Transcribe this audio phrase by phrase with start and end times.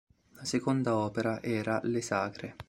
[0.31, 2.55] La seconda opera era "Le Sacre".